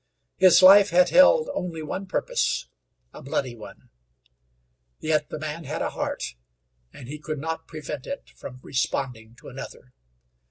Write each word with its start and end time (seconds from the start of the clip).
His 0.37 0.63
life 0.63 0.89
had 0.89 1.09
held 1.09 1.47
only 1.53 1.83
one 1.83 2.07
purpose 2.07 2.65
a 3.13 3.21
bloody 3.21 3.55
one. 3.55 3.91
Yet 4.99 5.29
the 5.29 5.37
man 5.37 5.65
had 5.65 5.83
a 5.83 5.91
heart, 5.91 6.23
and 6.91 7.07
he 7.07 7.19
could 7.19 7.37
not 7.37 7.67
prevent 7.67 8.07
it 8.07 8.27
from 8.35 8.59
responding 8.63 9.35
to 9.35 9.49
another. 9.49 9.93